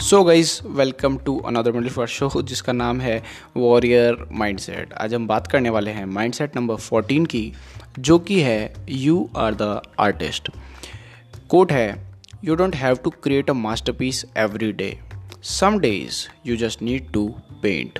[0.00, 3.22] So guys welcome to another middle for show जिसका नाम है
[3.56, 7.52] वॉरियर माइंडसेट आज हम बात करने वाले हैं माइंडसेट नंबर 14 की,
[7.98, 10.48] जो कि है you are the artist
[11.48, 12.14] quote है
[12.44, 13.52] you don't have to create a
[13.92, 14.98] masterpiece every day
[15.50, 17.26] some days you just need to
[17.62, 17.98] paint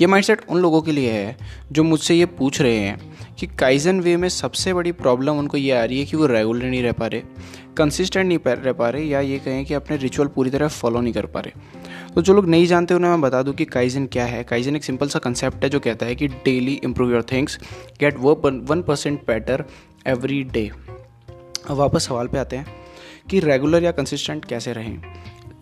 [0.00, 1.36] ये माइंडसेट उन लोगों के लिए है,
[1.72, 5.72] जो मुझसे ये पूछ रहे हैं कि काइजन वे में सबसे बड़ी प्रॉब्लम उनको ये
[5.72, 7.22] आ रही है कि वो रेगुलर नहीं रह पा रहे।
[7.78, 11.12] कंसिस्टेंट नहीं रह पा रहे या ये कहें कि अपने रिचुअल पूरी तरह फॉलो नहीं
[11.12, 11.82] कर पा रहे।
[12.14, 14.84] तो जो लोग नहीं जानते उन्हें मैं बता दूँ कि काइजन क्या है। काइजन एक
[14.84, 17.58] सिंपल सा कंसेप्ट है जो कहता है कि daily improve your things
[18.00, 19.64] get work one percent better
[20.06, 20.70] every day
[21.68, 22.66] अब वापस सवाल पे आते हैं
[23.30, 25.02] कि रेगुलर या कंसिस्टेंट कैसे रहें।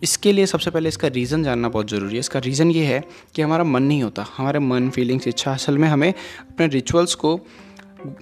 [0.03, 3.03] इसके लिए सबसे पहले इसका रीज़न जानना बहुत ज़रूरी है। इसका रीज़न ये है
[3.35, 7.39] कि हमारा मन नहीं होता, हमारे मन फीलिंग्स इच्छा, असल में हमें अपने रिचुअल्स को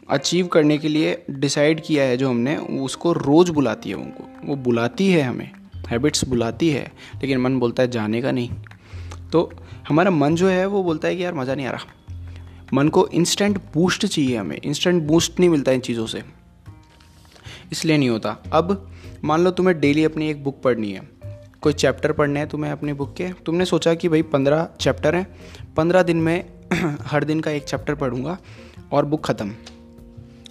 [0.10, 4.56] अचीव करने के लिए डिसाइड किया है जो हमने उसको रोज़ बुलाती है उनको। वो
[4.56, 5.52] बुलाती है हमें
[5.88, 8.50] हैबिट्स बुलाती है, लेकिन मन बोलता है जाने का नहीं।
[9.32, 9.54] तो
[9.88, 11.84] हमारा मन जो है, वो बोलता है कि यार मज़ा नहीं आ रहा।
[12.74, 16.24] मन को इंस्टेंट बूस्ट चाहिए हमें। इंस्टेंट बूस्ट नहीं मिलता इन चीज़ों से।
[17.72, 18.92] इसलिए नहीं होता। अब
[19.24, 21.02] मान लो तुम्हें डेली अपनी एक बुक पढ़नी है।
[21.62, 25.28] कोई चैप्टर पढ़ने हैं तुम्हें अपनी बुक के। तुमने सोचा कि भाई पंद्रह चैप्टर हैं।
[25.76, 26.46] पंद्रह दिन में
[27.02, 28.38] हर दिन का एक चैप्टर पढ़ूँगा।
[28.92, 29.52] और बुक ख़त्म।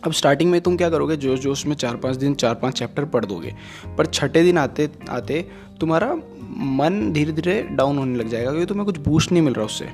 [0.05, 1.17] अब स्टार्टिंग में तुम क्या करोगे?
[1.17, 3.55] जोश जोश में चार पाँच दिन, चार पाँच चैप्टर पढ़ दोगे।
[3.99, 5.47] पर छठे दिन आते आते
[5.81, 6.15] तुम्हारा
[6.51, 9.89] मन धीरे धीरे डाउन होने लग जाएगा, क्योंकि तुम्हें कुछ बूस्ट नहीं मिल रहा उससे।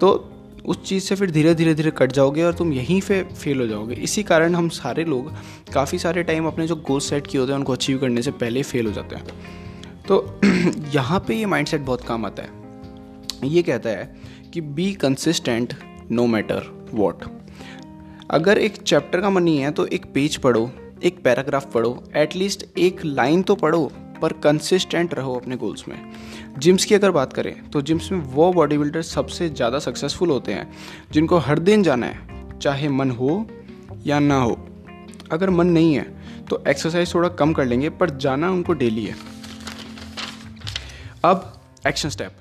[0.00, 0.30] तो
[0.66, 3.66] उस चीज़ से फिर धीरे धीरे धीरे कट जाओगे और तुम यहीं पे फेल हो
[3.66, 5.32] जाओगे। इसी कारण हम सारे लोग
[5.72, 8.62] काफ़ी सारे टाइम अपने जो गोल सेट किए होते हैं, उनको अचीव करने से पहले
[8.62, 9.24] फेल हो जाते हैं।
[10.08, 10.40] तो
[10.94, 14.14] यहाँ पे ये माइंडसेट बहुत काम आता है। ये कहता है
[14.52, 15.74] कि be consistent
[16.10, 17.24] no matter what
[18.30, 20.70] अगर एक चैप्टर का मन नहीं है तो एक पेज पढ़ो,
[21.02, 23.90] एक पैराग्राफ पढ़ो एटलीस्ट एक लाइन तो पढ़ो,
[24.22, 25.96] पर कंसिस्टेंट रहो अपने गोल्स में।
[26.58, 30.52] जिम्स की अगर बात करें तो जिम्स में वो बॉडी बिल्डर सबसे ज़्यादा सक्सेसफुल होते
[30.52, 30.70] हैं,
[31.12, 33.46] जिनको हर दिन जाना है, चाहे मन हो
[34.06, 34.58] या ना हो।
[35.32, 36.06] अगर मन नहीं है
[36.46, 39.16] तो एक्सरसाइज थोड़ा कम कर लेंगे, पर जाना उनको डेली है।
[41.24, 41.52] अब
[41.86, 42.38] एक्शन स्टेप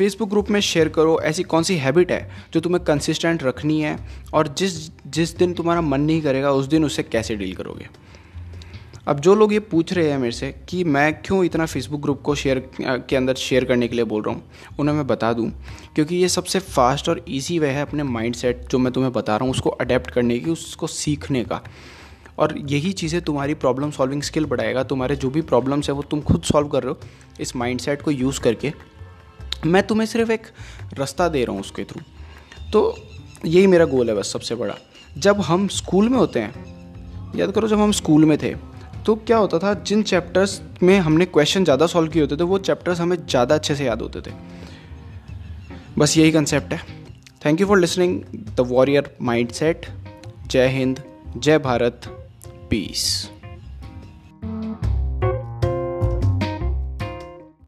[0.00, 3.96] फेसबुक ग्रुप में शेयर करो, ऐसी कौन सी हैबिट है जो तुम्हें कंसिस्टेंट रखनी है
[4.34, 4.74] और जिस
[5.06, 7.88] जिस दिन तुम्हारा मन नहीं करेगा, उस दिन उससे कैसे डील करोगे?
[9.08, 12.22] अब जो लोग ये पूछ रहे हैं मेरे से कि मैं क्यों इतना फेसबुक ग्रुप
[12.22, 14.42] को शेयर के अंदर शेयर करने के लिए बोल रहा हूँ,
[14.78, 15.50] उन्हें मैं बता दूँ।
[15.94, 19.44] क्योंकि ये सबसे फास्ट और ईजी वे है अपने माइंड जो मैं तुम्हें बता रहा
[19.44, 21.62] हूँ, उसको अडेप्ट करने की, उसको सीखने का।
[22.38, 26.20] और यही चीज़ें तुम्हारी प्रॉब्लम सॉल्विंग स्किल बढ़ाएगा। तुम्हारे जो भी प्रॉब्लम्स है, वो तुम
[26.20, 26.98] खुद सॉल्व कर रहे हो
[27.40, 28.72] इस माइंड को यूज़ करके।
[29.66, 30.46] मैं तुम्हें सिर्फ़ एक
[30.98, 32.00] रास्ता दे रहा हूँ उसके थ्रू।
[32.72, 32.96] तो
[33.46, 34.74] यही मेरा गोल है बस सबसे बड़ा।
[35.18, 38.54] जब हम स्कूल में होते हैं, याद करो जब हम स्कूल में थे
[39.06, 42.58] तो क्या होता था, जिन चैप्टर्स में हमने क्वेश्चन ज़्यादा सॉल्व किए होते थे, वो
[42.60, 44.34] चैप्टर्स हमें ज़्यादा अच्छे से याद होते थे।
[45.98, 46.80] बस यही कंसेप्ट है।
[47.44, 48.20] Thank you for listening
[48.56, 49.10] the warrior
[49.52, 49.86] mindset
[50.46, 51.02] जय हिंद,
[51.36, 52.00] जय भारत।
[52.70, 53.30] पीस